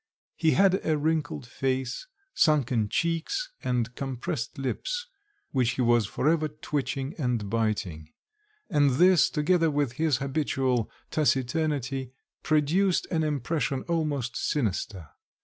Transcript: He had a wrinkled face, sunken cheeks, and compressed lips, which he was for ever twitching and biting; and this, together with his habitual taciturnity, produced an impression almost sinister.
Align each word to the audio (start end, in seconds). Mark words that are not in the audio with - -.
He 0.35 0.53
had 0.53 0.83
a 0.83 0.97
wrinkled 0.97 1.45
face, 1.45 2.07
sunken 2.33 2.89
cheeks, 2.89 3.51
and 3.63 3.93
compressed 3.93 4.57
lips, 4.57 5.05
which 5.51 5.73
he 5.73 5.81
was 5.83 6.07
for 6.07 6.27
ever 6.27 6.47
twitching 6.47 7.13
and 7.19 7.47
biting; 7.51 8.09
and 8.67 8.95
this, 8.95 9.29
together 9.29 9.69
with 9.69 9.91
his 9.91 10.17
habitual 10.17 10.89
taciturnity, 11.11 12.13
produced 12.41 13.05
an 13.11 13.21
impression 13.21 13.83
almost 13.83 14.35
sinister. 14.35 15.07